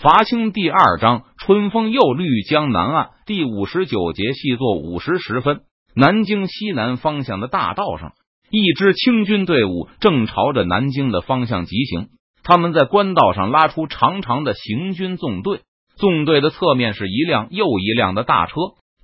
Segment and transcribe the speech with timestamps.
[0.00, 8.12] 伐清第二章，春风又绿江南岸第五十九节，细作午时十分，南京西南方向的大道上，
[8.48, 12.10] 一支清军队伍正朝着南京的方向疾行。
[12.44, 15.62] 他们在官道上拉出长长的行军纵队，
[15.96, 18.54] 纵队的侧面是一辆又一辆的大车，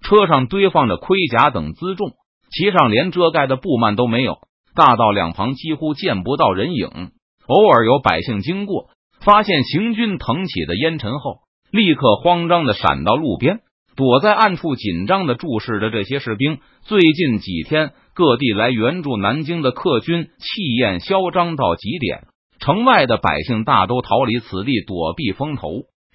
[0.01, 2.13] 车上堆放着盔甲等辎重，
[2.53, 4.37] 其上连遮盖的布幔都没有。
[4.77, 7.11] 大道两旁几乎见不到人影，
[7.49, 8.91] 偶尔有百姓经过。
[9.25, 11.39] 发现行军腾起的烟尘后，
[11.71, 13.61] 立刻慌张的闪到路边，
[13.97, 16.59] 躲在暗处紧张的注视着这些士兵。
[16.83, 22.25] 最近几天，各地来援助南京的客军气焰嚣张到极点，
[22.61, 25.71] 城外的百姓大都逃离此地躲避风头，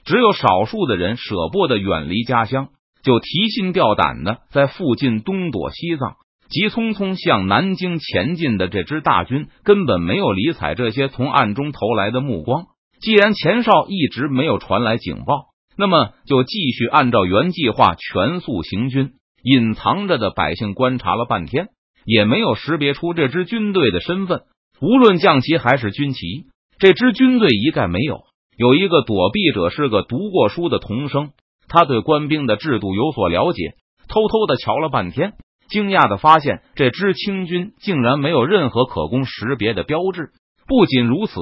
[0.05, 2.67] 只有少数的人舍不得远离家乡，
[3.02, 6.17] 就提心吊胆的在附近东躲西藏。
[6.48, 12.66] 急匆匆向南京前进的这支大军根本没有理睬这些从暗中投来的目光。
[13.02, 19.14] 既然前哨一直没有传来警报，那么就继续按照原计划全速行军。
[19.41, 21.69] 隐藏着的百姓观察了半天，
[22.03, 24.41] 也没有识别出这支军队的身份。
[24.81, 26.47] 无论将旗还是军旗，
[26.78, 28.23] 这支军队一概没有。
[28.58, 31.31] 有一个躲避者是个读过书的童生，
[31.69, 33.75] 他对官兵的制度有所了解，
[34.09, 35.36] 偷偷的瞧了半天，
[35.69, 40.31] 惊讶的发现这支清军竟然没有任何可供识别的标志。
[40.67, 41.34] 不仅如此。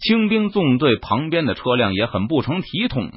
[0.00, 3.10] 清兵纵队旁边的车辆也很不成体统。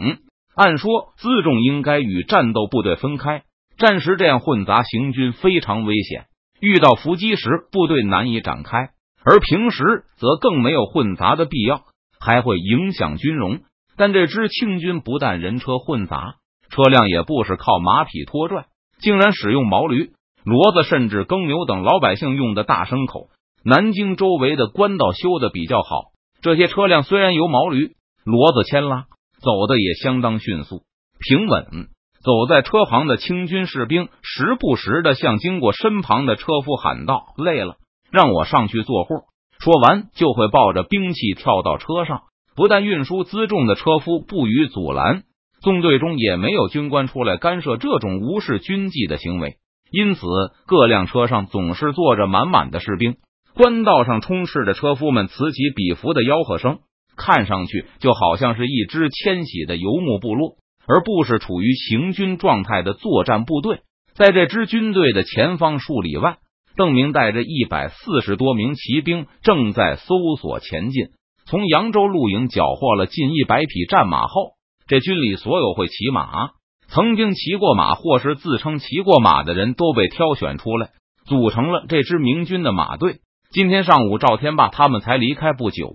[0.55, 3.43] 按说辎重应该与战斗部队分开，
[3.77, 6.25] 战时这样混杂行军非常危险。
[6.59, 8.87] 遇到伏击时，部队难以展开；
[9.23, 9.83] 而平时
[10.17, 11.81] 则更没有混杂的必要，
[12.19, 13.59] 还会影响军容。
[13.95, 16.35] 但这支清军不但人车混杂，
[16.69, 18.65] 车辆也不是靠马匹拖拽，
[18.99, 20.11] 竟然使用毛驴、
[20.43, 23.29] 骡子，甚至耕牛等老百姓用的大牲口。
[23.63, 26.05] 南京周围的官道修的比较好。
[26.41, 29.05] 这些车辆虽然由毛驴、骡子牵拉，
[29.41, 30.83] 走的也相当迅速
[31.19, 31.89] 平稳。
[32.23, 37.75] 走在车旁的清军士兵时不时的向经过身旁的车夫喊道：“累了，
[38.11, 39.25] 让我上去做货。”
[39.59, 42.23] 说完就会抱着兵器跳到车上。
[42.55, 45.23] 不但运输辎重的车夫不予阻拦，
[45.61, 49.57] 纵队中也没有军官出来干涉这种无视军纪的行为，
[49.91, 50.21] 因此
[50.65, 53.15] 各辆车上总是坐着满满的士兵。
[53.57, 56.77] 官道上充斥着车夫们此起彼伏的吆喝声，
[57.17, 60.57] 看上去就好像是一支迁徙的游牧部落，
[60.87, 63.79] 而不是处于行军状态的作战部队。
[64.13, 66.37] 在这支军队的前方数里外，
[66.75, 71.07] 邓明带着一百四十多名骑兵正在搜索前进。
[71.47, 74.51] 从扬州露营缴获了近一百匹战马后，
[74.87, 76.49] 这军里所有会骑马、
[76.89, 80.89] 曾经骑过马或是自称骑过马的人都被挑选出来，
[81.25, 83.17] 组成了这支明军的马队。
[83.57, 85.91] 今天上午，赵天霸他们才离开不久，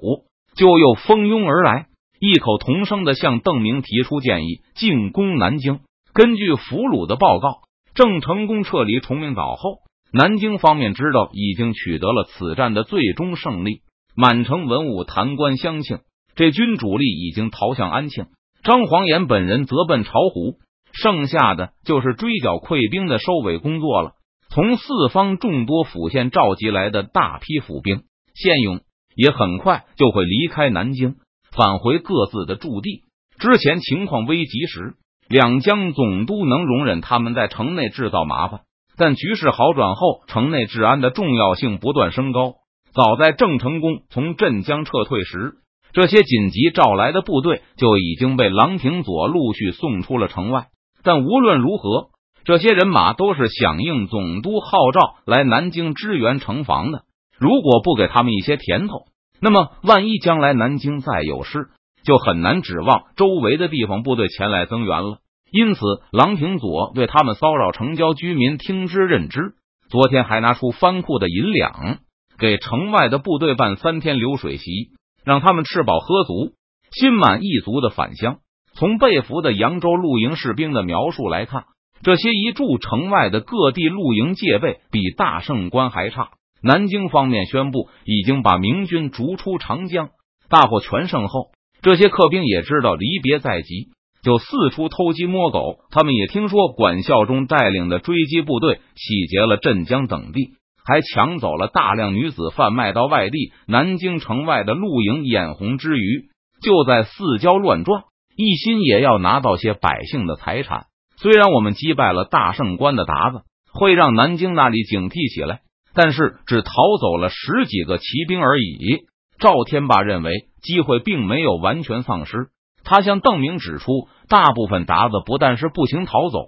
[0.56, 1.86] 就又蜂拥而来，
[2.18, 5.78] 异口同声的向邓明提出建议：进攻南京。
[6.12, 7.60] 根据俘虏的报告，
[7.94, 9.76] 郑成功撤离崇明岛后，
[10.12, 13.82] 南京方面知道已经取得了此战的最终胜利，
[14.16, 16.00] 满城文武弹冠相庆。
[16.34, 18.26] 这军主力已经逃向安庆，
[18.64, 20.56] 张黄岩本人则奔巢湖，
[20.92, 24.14] 剩下的就是追剿溃兵的收尾工作了。
[24.54, 28.02] 从四方众多府县召集来的大批府兵、
[28.34, 28.80] 县勇
[29.16, 31.14] 也很快就会离开南京，
[31.56, 33.00] 返回各自的驻地。
[33.38, 34.92] 之前情况危急时，
[35.26, 38.60] 两江总督能容忍他们在城内制造麻烦，
[38.98, 42.56] 但局势好转后，城内治安的重要性不断升高。
[42.92, 45.54] 早在郑成功从镇江撤退时，
[45.94, 50.66] 这些紧急召来的部队就已经被郎廷佐陆续送出了城外。
[51.02, 52.11] 但无论如何。
[52.44, 57.02] 这些人马都是响应总督号召来南京支援城防的。
[57.38, 59.06] 如果不给他们一些甜头，
[59.40, 61.68] 那么万一将来南京再有事，
[62.04, 65.18] 就很难指望周围的地方部队前来增援了。
[65.52, 65.80] 因此，
[66.10, 69.54] 郎廷佐对他们骚扰城郊居民听之任之。
[69.90, 71.98] 昨天还拿出藩库的银两，
[72.38, 74.90] 给城外的部队办三天流水席，
[75.24, 76.54] 让他们吃饱喝足，
[76.90, 78.38] 心满意足的返乡。
[78.74, 81.64] 从被俘的扬州露营士兵的描述来看。
[82.02, 86.30] 这些一驻城外的各地露营戒备比大胜关还差。
[86.60, 90.10] 南京方面宣布已经把明军逐出长江，
[90.48, 91.50] 大获全胜后，
[91.80, 93.88] 这些客兵也知道离别在即，
[94.22, 95.78] 就四处偷鸡摸狗。
[95.90, 100.50] 他们也听说管孝忠带领的追击部队洗劫了镇江等地，
[100.84, 103.52] 还抢走了大量女子贩卖到外地。
[103.66, 106.28] 南京城外的露营眼红之余，
[106.62, 108.04] 就在四郊乱撞，
[108.36, 110.86] 一心也要拿到些百姓的财产。
[111.22, 115.60] 虽然我们击败了大胜关的鞑子，会让南京那里警惕起来，
[115.94, 119.06] 但是只逃走了十几个骑兵而已。
[119.38, 120.32] 赵天霸认为
[120.62, 122.48] 机会并没有完全丧失，
[122.82, 126.40] 他向邓明指出，大部分鞑子不但是步行逃走，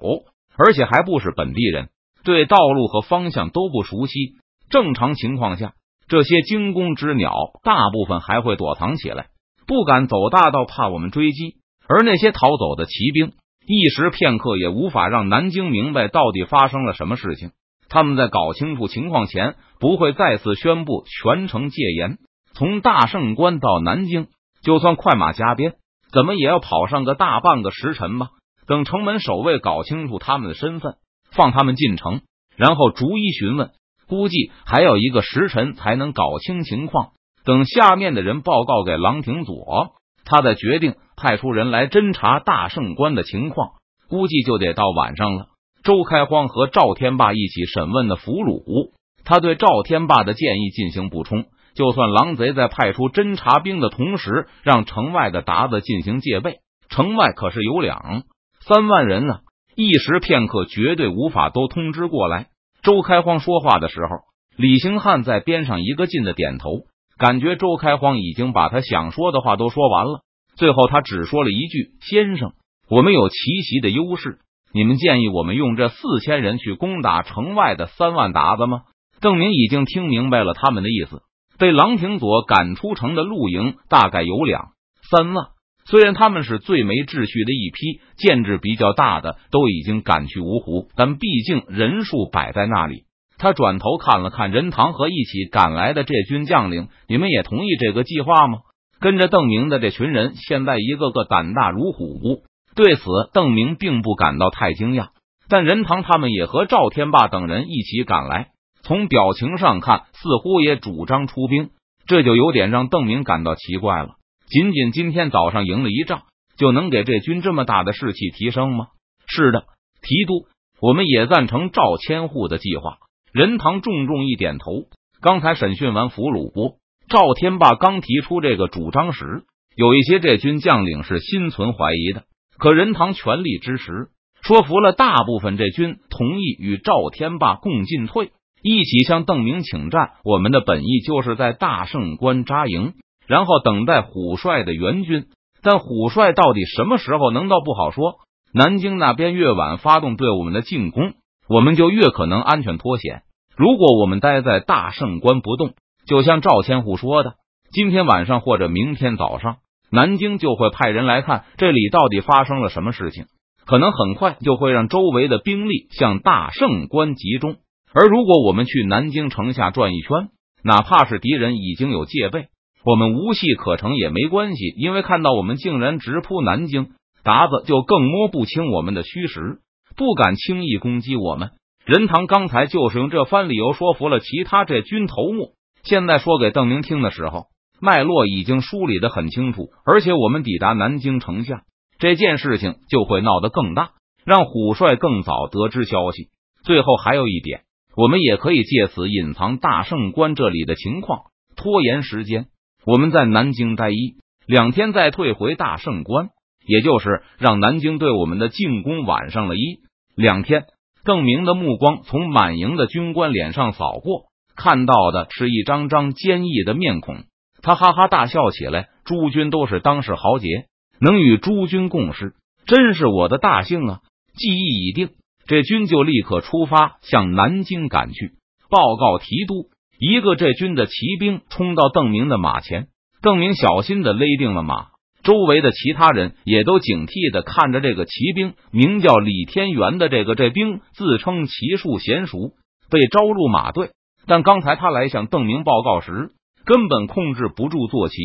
[0.57, 1.91] 而且还不是本地人，
[2.25, 4.35] 对道路和方向都不熟悉。
[4.71, 5.75] 正常情况下，
[6.09, 7.33] 这些惊弓之鸟
[7.63, 9.27] 大部分还会躲藏起来，
[9.69, 11.59] 不敢走大道，怕我们追击。
[11.87, 13.35] 而那些逃走的骑兵，
[13.67, 17.51] 一时片刻也无法让南京明白到底发生了什么事情。
[17.89, 22.19] 他们在搞清楚情况前，不会再次宣布全城戒严。
[22.55, 24.29] 从大圣关到南京，
[24.63, 25.75] 就算快马加鞭。
[26.13, 28.29] 怎么也要跑上个大半个时辰吧？
[28.67, 30.95] 等城门守卫搞清楚他们的身份，
[31.33, 32.21] 放他们进城，
[32.57, 33.71] 然后逐一询问。
[34.07, 37.09] 估计还要一个时辰才能搞清情况。
[37.45, 39.95] 等下面的人报告给郎廷佐，
[40.25, 43.71] 他再决定派出人来侦查大圣关的情况。
[44.09, 45.47] 估计就得到晚上了。
[45.83, 48.93] 周开荒和赵天霸一起审问的俘虏，
[49.25, 51.47] 他对赵天霸的建议进行补充。
[51.75, 56.59] 就算狼贼在派出侦察兵的同时，让城外的鞑子进行戒备，
[56.89, 58.23] 城外可是有两
[58.61, 59.41] 三万人呢，
[59.75, 62.47] 一时片刻绝对无法都通知过来。
[62.83, 64.19] 周开荒说话的时候，
[64.57, 66.83] 李兴汉在边上一个劲的点头，
[67.19, 70.21] 感觉周开荒已经把他想说的话都说完了。
[70.57, 72.53] 最后他只说了一句：“先生，
[72.89, 74.39] 我们有奇袭的优势，
[74.73, 78.83] 你们建议我们用这四千人去攻打城外的三万鞑子吗？”
[79.21, 81.23] 邓明已经听明白了他们的意思。
[81.57, 84.73] 被郎廷佐赶出城的露营大概有两
[85.09, 85.47] 三万，
[85.87, 93.05] 虽然他们是最没秩序的一批，建制比较大的都已经赶去芜湖，但毕竟人数摆在那里。
[93.39, 98.59] 他转头看了看任堂和一起赶来的这军将领，你们也同意这个计划吗？
[99.05, 102.43] 跟着邓明的这群人现在一个个胆大如虎，
[102.75, 103.03] 对此
[103.35, 105.09] 邓明并不感到太惊讶。
[105.47, 108.53] 但任堂他们也和赵天霸等人一起赶来。
[108.83, 111.69] 从表情上看，似乎也主张出兵，
[112.07, 114.15] 这就有点让邓明感到奇怪了。
[114.47, 116.23] 仅仅今天早上赢了一仗，
[116.57, 118.87] 就能给这军这么大的士气提升吗？
[119.27, 119.65] 是的，
[120.01, 120.47] 提督，
[120.81, 122.97] 我们也赞成赵千户的计划。
[123.35, 124.85] 任堂重重一点头。
[125.21, 126.77] 刚才审讯完俘虏，
[127.09, 129.45] 赵天霸刚提出这个主张时，
[129.77, 132.25] 有一些这军将领是心存怀疑的。
[132.59, 134.09] 可任堂全力支持，
[134.43, 138.33] 说服了大部分这军，同意与赵天霸共进退。
[138.63, 140.13] 一起向邓明请战。
[140.25, 142.95] 我们的本意就是在大胜关扎营，
[143.27, 145.27] 然后等待虎帅的援军。
[145.63, 148.17] 但虎帅到底什么时候能到不好说。
[148.53, 151.15] 南京那边越晚发动对我们的进攻，
[151.49, 153.23] 我们就越可能安全脱险。
[153.57, 155.75] 如果我们待在大胜关不动，
[156.07, 157.35] 就像赵千户说的，
[157.73, 159.57] 今天晚上或者明天早上，
[159.91, 163.27] 南京就会派人来看这里到底发生了什么事情。
[163.67, 167.57] 可能很快就会让周围的兵力向大胜关集中。
[167.95, 170.29] 而如果我们去南京城下转一圈，
[170.63, 172.49] 哪怕是敌人已经有戒备，
[172.85, 176.89] 我们无戏可成也没关系，因为看到我们竟然直扑南京，
[177.23, 179.61] 达子就更摸不清我们的虚实，
[179.97, 181.53] 不敢轻易攻击我们。
[181.87, 185.53] 任堂刚才就是用这番理由说服了其他这军头目，
[185.85, 187.47] 现在说给邓明听的时候，
[187.81, 191.63] 脉络已经梳理的很清楚，而且我们抵达南京城下，
[191.99, 193.91] 这件事情就会闹得更大，
[194.25, 196.31] 让虎帅更早得知消息。
[196.65, 197.61] 最后还有一点。
[197.97, 202.47] 我们也可以借此隐藏大圣关这里的情况，拖延时间。
[202.85, 204.17] 我们在南京待一
[204.49, 206.31] 两天，再退回大圣关，
[206.67, 209.79] 也就是让南京对我们的进攻晚上了一
[210.17, 210.65] 两天。
[211.05, 214.25] 邓明的目光从满营的军官脸上扫过，
[214.57, 217.25] 看到的是一张张坚毅的面孔。
[217.63, 220.67] 他哈哈大笑起来：“诸军都是当世豪杰，
[221.01, 222.35] 能与诸军共事，
[222.67, 224.01] 真是我的大幸啊！”
[224.37, 225.11] 计议已定。
[225.47, 228.33] 这军就立刻出发向南京赶去，
[228.71, 229.69] 报告提督。
[229.99, 232.89] 一个这军的骑兵冲到邓明的马前，
[233.23, 234.89] 邓明小心的勒定了马。
[235.23, 242.53] 周围的其他人也都警惕的看着这个骑兵，名叫李天元的这个这兵，自称骑术娴熟，
[242.91, 243.91] 被招入马队。
[244.27, 246.31] 但刚才他来向邓明报告时，
[246.65, 248.17] 根本控制不住坐骑，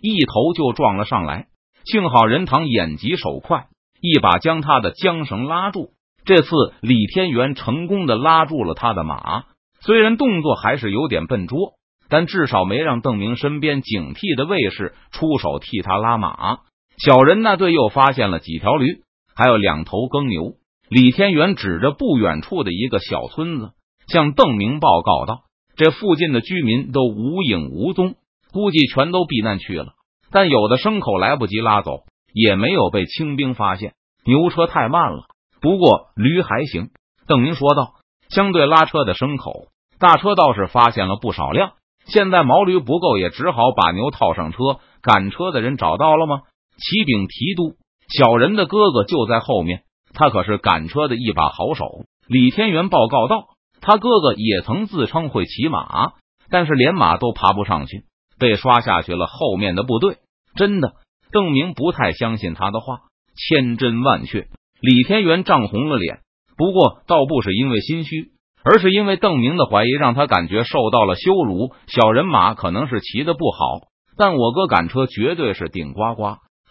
[0.00, 1.46] 一头就撞了上来。
[1.84, 3.66] 幸好任堂眼疾手快，
[4.00, 5.90] 一把将他的缰绳拉住。
[6.24, 6.48] 这次
[6.80, 9.44] 李天元成功的拉住了他的马，
[9.80, 11.74] 虽然动作还是有点笨拙，
[12.08, 16.60] 但至少没让邓明身边警惕的卫士出手替他拉马。
[16.96, 19.02] 小人那队又发现了几条驴，
[19.36, 20.54] 还有两头耕牛。
[20.88, 23.72] 李天元指着不远处的一个小村子，
[24.06, 25.42] 向邓明报告道
[25.76, 28.14] ：“这附近的居民都无影无踪，
[28.52, 29.94] 估计全都避难去了。
[30.30, 33.94] 但有的牲口来不及拉走，也没有被清兵发现。
[34.24, 35.24] 牛车太慢了。”
[35.60, 36.90] 不过驴还行，
[37.26, 37.94] 邓明说道。
[38.28, 39.68] 相对拉车的牲口，
[39.98, 41.72] 大车倒是发现了不少辆。
[42.06, 44.58] 现在毛驴不够，也只好把牛套上车。
[45.00, 46.42] 赶车的人找到了吗？
[46.76, 47.76] 启禀提督，
[48.08, 52.04] 小人的哥哥就在后面，他可是赶车的一把好手。
[52.26, 53.46] 李天元报告道
[53.86, 56.14] ：“他哥哥也曾自称会骑马，
[56.48, 58.04] 但是连马都爬不上去，
[58.38, 59.26] 被刷下去了。
[59.26, 60.16] 后面的部队
[60.56, 60.94] 真的。”
[61.30, 63.00] 邓明不太相信他的话，
[63.36, 64.46] 千真万确。
[64.80, 66.20] 李天元涨红了脸，
[66.56, 68.30] 不过倒不是因为心虚，
[68.62, 71.72] 而是因为邓明的怀疑让他感觉受到了羞辱。
[71.88, 76.22] 小人马可能是骑的不好，但我哥赶车绝对是顶呱呱。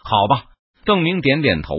[0.02, 0.46] 好吧，
[0.86, 1.74] 邓明点点头。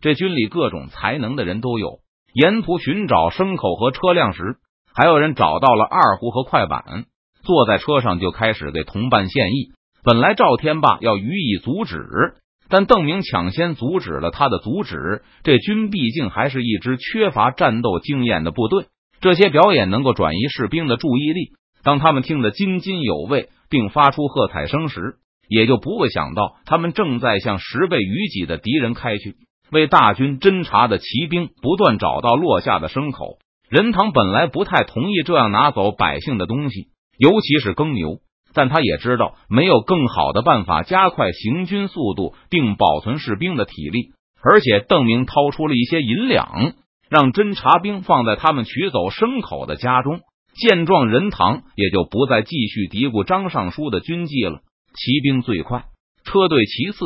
[0.00, 1.98] 这军里各种才能的人都有。
[2.32, 4.58] 沿途寻找牲口和车辆时，
[4.98, 7.04] 还有人找到了二胡和快板，
[7.44, 9.70] 坐在车上就开始给同伴献艺。
[10.02, 12.00] 本来赵天霸要予以阻止，
[12.68, 15.22] 但邓明抢先阻止了他的阻止。
[15.44, 18.86] 这军毕竟还是一支缺乏战斗经验的部队，
[19.20, 21.52] 这些表演能够转移士兵的注意力。
[21.84, 29.36] 当他们听得津津有味，并发出喝彩声时，也就不会想到他们正在向十倍于己的敌人开去。
[29.70, 33.38] 为大军侦察的骑兵不断找到落下的牲口。
[33.70, 38.20] 任堂本来不太同意这样拿走百姓的东西，尤其是耕牛。
[38.54, 44.12] 但他也知道没有更好的办法加快行军速度，并保存士兵的体力。
[44.42, 46.72] 而且邓明掏出了一些银两，
[47.10, 50.20] 让侦察兵放在他们取走牲口的家中。
[50.54, 54.60] 见状，任堂也就不再继续嘀咕张尚书的军纪了。
[54.94, 55.84] 骑兵最快，
[56.24, 56.98] 车队其次，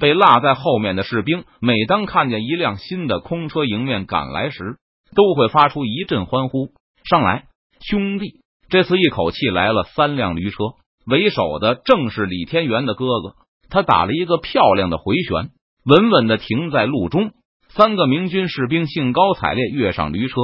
[0.00, 4.78] 被落在后面的士兵，每当看见一辆新的空车迎面赶来时，
[5.16, 6.68] 都会发出一阵欢呼。
[7.08, 7.46] 上来，
[7.80, 8.40] 兄弟！
[8.68, 10.58] 这次一口气来了三辆驴车。
[11.06, 13.34] 为首的正是李天元的哥哥，
[13.70, 15.50] 他打了一个漂亮的回旋，
[15.84, 17.32] 稳稳的停在路中。
[17.68, 20.34] 三个明军士兵兴高采烈跃上驴车，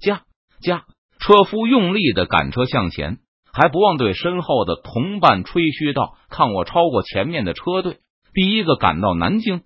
[0.00, 0.22] 驾
[0.60, 0.84] 驾！
[1.18, 3.18] 车夫用力的赶车向前，
[3.52, 7.98] 还不忘对身后的同伴吹嘘道：“看我超过前面的车队，
[8.32, 9.62] 第一个赶到南京。”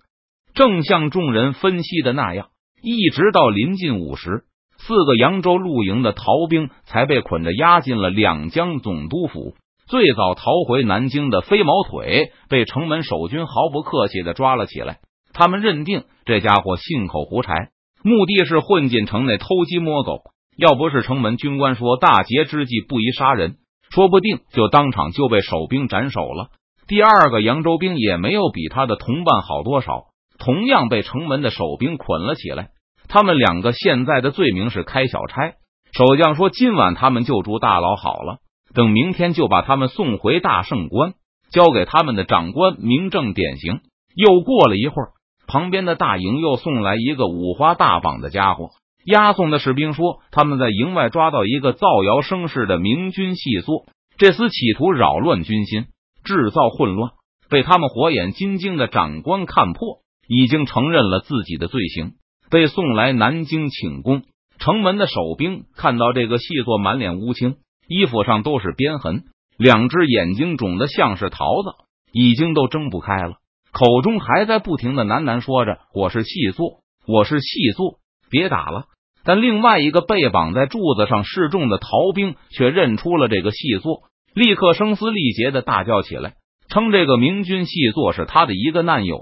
[0.55, 2.49] 正像众人分析的那样，
[2.81, 4.43] 一直到临近午时，
[4.87, 9.53] 四个扬州露营的逃兵才被捆着押进了两江总督府。
[9.87, 14.99] 最早逃回南京的飞毛腿被城门守军毫不客气的抓了起来。
[15.33, 17.69] 他们认定这家伙信口胡柴，
[18.03, 20.21] 目的是混进城内偷鸡摸狗。
[20.57, 23.55] 要不是城门军官说大劫之际不宜杀人，
[23.89, 26.49] 说不定就当场就被守兵斩首了。
[26.87, 30.05] 第二个扬州兵也没有比他的同伴好多少，
[30.39, 32.69] 同样被城门的守兵捆了起来。
[33.07, 35.53] 他们两个现在的罪名是开小差。
[35.93, 38.37] 守将说今晚他们就住大牢好了。
[38.73, 41.13] 等明天就把他们送回大圣关，
[41.51, 43.81] 交给他们的长官明正典刑。
[44.15, 45.09] 又过了一会儿，
[45.45, 48.69] 旁边的大营又送来一个五花大绑的家伙。
[49.05, 55.87] 押送的士兵说，他们在营外抓到一个造谣生事的明军细作，这厮企图扰乱军心，
[56.23, 57.11] 制造混乱，
[57.49, 62.13] 被他们火眼金睛的长官看破，已经承认了自己的罪行，
[62.51, 64.23] 被送来南京请功。
[64.59, 67.55] 城门的守兵看到这个细作，满脸乌青。
[67.87, 69.23] 衣服上都是鞭痕，
[69.57, 71.69] 两只眼睛肿得像是桃子，
[72.13, 73.33] 已经都睁不开了，
[73.71, 78.85] 口中还在不停的喃喃说着：“我是细作，我是细作，别打了。”
[79.25, 84.03] 但另外一个被绑在柱子上示众的逃兵却认出了这个细作，
[84.33, 86.35] 立刻声嘶力竭的大叫起来，
[86.69, 89.19] 称这个明军细作是他的一个难友，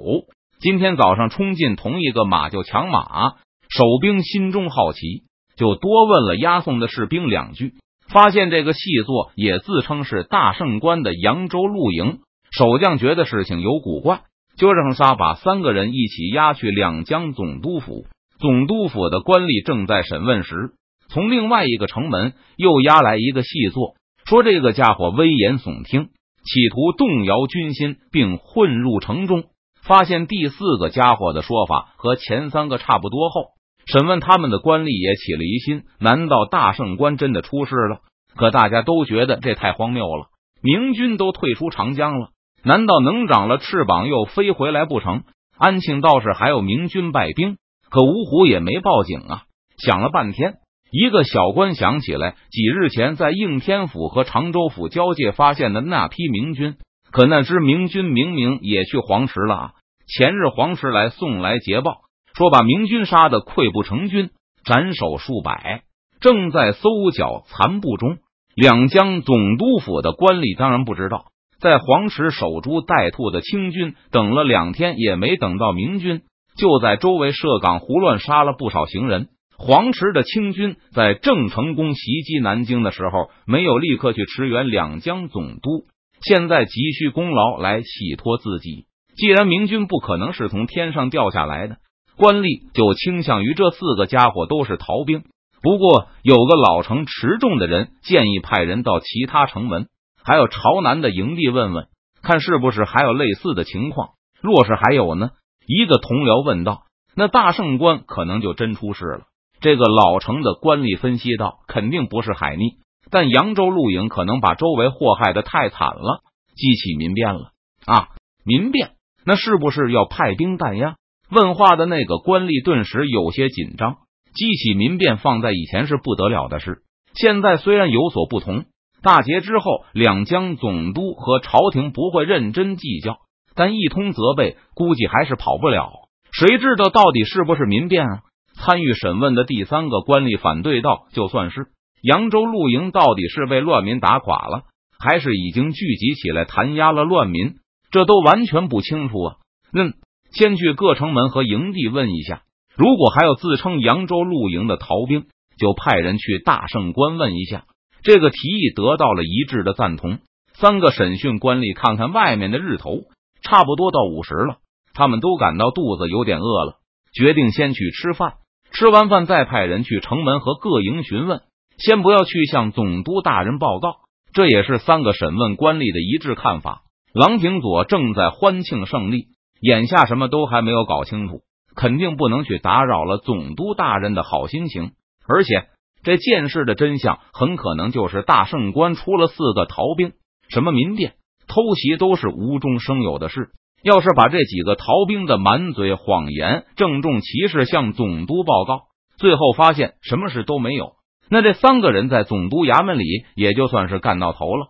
[0.61, 3.35] 今天早上冲进同一个马厩抢马。
[3.69, 5.23] 守兵心中好奇，
[5.55, 7.75] 就多问了押送的士兵两句。
[8.09, 12.19] 发现这个细作也自称是大圣关的扬州露营
[12.51, 14.23] 守将，觉得事情有古怪，
[14.57, 18.07] 就让他把三个人一起押去两江总督府。
[18.37, 20.73] 总督府的官吏正在审问时，
[21.07, 26.09] 从另外一个城门又押来一个细作，说这个家伙危言耸听，
[26.43, 29.45] 企图动摇军心，并混入城中。
[29.81, 33.51] 发现第四个家伙的说法和前三个差不多后。
[33.85, 38.01] 审问他们的官吏也起了疑心，难道大圣官真的出事了？
[38.35, 40.27] 可大家都觉得这太荒谬了。
[40.61, 42.29] 明军都退出长江了，
[42.63, 45.23] 难道能长了翅膀又飞回来不成？
[45.57, 47.57] 安庆倒是还有明军败兵，
[47.89, 49.43] 可芜湖也没报警啊！
[49.77, 50.57] 想了半天，
[50.91, 56.75] 一个小官想起来，几日前在应天府和常州府交界发现的那批明军，
[57.11, 59.71] 可那支明军明明也去黄石了啊！
[60.07, 62.01] 前日黄石来送来捷报。
[62.35, 64.29] 说把明军杀的溃不成军，
[64.63, 65.81] 斩首数百，
[66.21, 68.17] 正在搜剿残部中。
[68.55, 71.25] 两江总督府的官吏当然不知道，
[71.59, 76.21] 在黄石守株待兔的清军等了两天也没等到明军，
[76.55, 79.27] 就在周围设岗胡乱杀了不少行人。
[79.57, 85.85] 黄石的清军在郑成功袭击南京的时候，没有立刻去驰援两江总督，
[86.21, 88.85] 现在急需功劳来洗脱自己。
[89.15, 91.77] 既然明军不可能是从天上掉下来的，
[92.17, 95.23] 官吏就倾向于这四个家伙都是逃兵。
[95.61, 99.87] 不过，有个老成持重的人建议派人到其他城门，
[100.23, 101.87] 还有朝南的营地问问，
[102.21, 104.11] 看是不是还有类似的情况。
[104.41, 105.31] 若是还有呢？
[105.67, 106.83] 一个同僚问道。
[107.15, 109.21] 那大圣官可能就真出事了。
[109.59, 112.77] 这个老成的官吏分析道：“肯定不是海逆，
[113.11, 116.21] 但扬州陆营可能把周围祸害的太惨了，
[116.55, 117.51] 激起民变了
[117.85, 118.09] 啊！
[118.43, 118.91] 民变，
[119.25, 120.95] 那是不是要派兵弹压？”
[121.31, 123.97] 问话的那个官吏顿时有些紧张。
[124.31, 126.83] 激起民变，放在以前是不得了的事，
[127.15, 128.65] 现在虽然有所不同。
[129.01, 133.17] 大捷之后，两江总督和朝廷不会认真计较，
[133.55, 135.89] 但一通责备，估计还是跑不了。
[136.31, 138.21] 谁知道到底是不是民变啊？
[138.53, 141.67] 参与审问的第三个官吏反对道：“就算是
[142.01, 144.63] 扬州露营，到底是被乱民打垮了，
[144.99, 147.55] 还是已经聚集起来弹压了乱民？
[147.91, 149.35] 这都完全不清楚啊！”
[149.73, 149.93] 嗯，
[150.31, 152.43] 先去各城门和营地问一下，
[152.75, 155.25] 如果还有自称扬州露营的逃兵，
[155.57, 157.65] 就派人去大圣关问一下。
[158.01, 160.19] 这个提议得到了一致的赞同。
[160.53, 163.03] 三个审讯官吏看看外面的日头，
[163.41, 164.57] 差不多到午时了。
[164.93, 166.79] 他们都感到肚子有点饿了，
[167.13, 168.33] 决定先去吃饭。
[168.71, 171.41] 吃完饭再派人去城门和各营询问，
[171.79, 173.95] 先不要去向总督大人报告。
[174.31, 176.83] 这也是三个审问官吏的一致看法。
[177.13, 181.41] 郎平佐正在欢庆胜利，眼下什么都还没有搞清楚，
[181.75, 184.91] 肯定不能去打扰了总督大人的好心情。
[185.27, 185.67] 而且
[186.03, 190.11] 这件事的真相很可能就是大圣官出了四个逃兵，
[190.49, 191.13] 什么民变、
[191.47, 193.49] 偷袭都是无中生有的事。
[193.81, 198.81] 要是把这几个逃兵的满嘴谎言郑重其事向总督报告，
[199.17, 200.93] 最后发现什么事都没有，
[201.29, 203.05] 那这三个人在总督衙门里
[203.35, 204.67] 也就算是干到头了。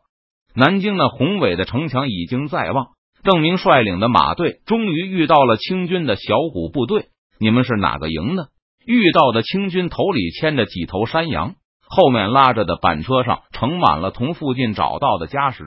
[0.54, 2.88] 南京那宏伟的城墙已经在望，
[3.24, 7.06] 邓明率领的马队终于遇到了清军的小股部队。
[7.40, 8.50] 你们是哪个营的？
[8.86, 11.56] 遇到的清军头里牵着几头山羊，
[11.88, 15.64] 后面拉着的板车上盛满了从附近找到的家什。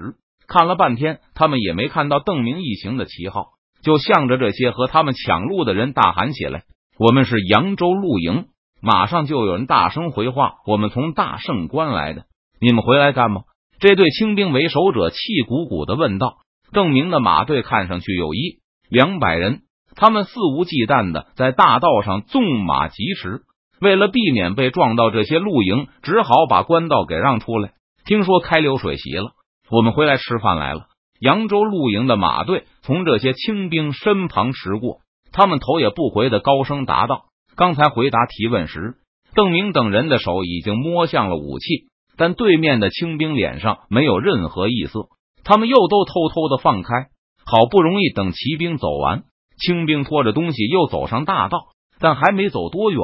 [0.46, 6.64] 看了半天，他们也没看到邓明一行的旗号，就向着这些和他们抢路的人大喊起来
[6.98, 8.46] ：“我们是扬州陆营！”
[8.82, 12.24] 马上就有人大声回话：“我们从大圣关来的，
[12.60, 13.42] 你们回来干吗？”
[13.78, 15.16] 这队清兵为首者气
[15.46, 16.38] 鼓鼓的问道
[16.72, 18.58] ：“邓明的马队看上去有一
[18.90, 19.62] 两百人，
[19.94, 23.42] 他们肆无忌惮的在大道上纵马疾驰，
[23.80, 27.72] 为了避免被撞到这些露营，只好把官道给让出来。
[28.04, 29.30] 听说开流水席了。”
[29.70, 30.86] 我们回来吃饭来了。
[31.18, 34.98] 扬州露营的马队从这些清兵身旁驰过，
[35.32, 38.94] 他们头也不回的高声答道：“刚才回答提问时，
[39.34, 41.86] 邓明等人的手已经摸向了武器，
[42.16, 45.08] 但对面的清兵脸上没有任何异色。
[45.44, 47.08] 他们又都偷偷的放开。
[47.44, 49.24] 好不容易等骑兵走完，
[49.58, 51.66] 清兵拖着东西又走上大道，
[51.98, 53.00] 但还没走多远，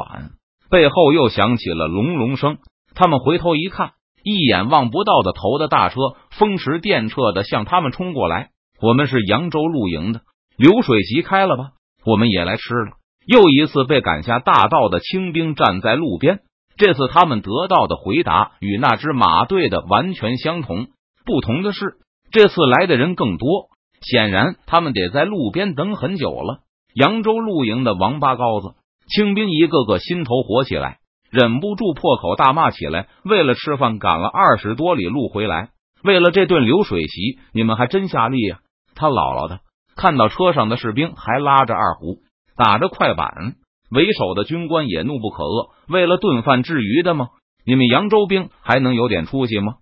[0.70, 2.58] 背后又响起了隆隆声。
[2.94, 3.92] 他们回头一看。”
[4.24, 5.94] 一眼望不到的头的大车，
[6.32, 8.50] 风驰电掣的向他们冲过来。
[8.82, 10.20] 我们是扬州露营的，
[10.56, 11.70] 流水席开了吧？
[12.04, 12.97] 我们也来吃了。
[13.28, 16.40] 又一次被赶下大道的清兵站在路边，
[16.78, 20.86] 这次他们得到的回答与那支马队的完全相同。
[21.26, 21.98] 不同的是，
[22.30, 23.68] 这次来的人更多，
[24.00, 26.60] 显然他们得在路边等很久了。
[26.94, 28.76] 扬州露营的王八羔子，
[29.14, 30.96] 清兵一个个心头火起来。
[31.30, 33.08] 忍不住破口大骂起来。
[33.22, 35.68] 为了吃饭，赶了二十多里路回来，
[36.02, 38.60] 为了这顿流水席，你们还真下力呀！
[38.94, 39.60] 他姥姥的，
[39.96, 42.20] 看到车上的士兵还拉着二胡，
[42.58, 43.54] 打着快板，
[43.88, 45.70] 为首的军官也怒不可遏。
[45.88, 47.28] 为了顿饭至于的吗？
[47.64, 49.74] 你们扬州兵还能有点出息吗？